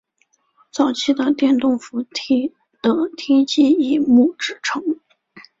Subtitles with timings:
[0.71, 4.83] 早期的电动扶梯的梯级以木制成。